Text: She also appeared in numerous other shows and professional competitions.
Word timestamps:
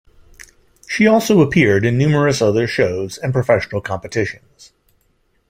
She 0.87 1.05
also 1.05 1.41
appeared 1.41 1.85
in 1.85 1.95
numerous 1.95 2.41
other 2.41 2.65
shows 2.65 3.19
and 3.19 3.31
professional 3.31 3.81
competitions. 3.81 4.73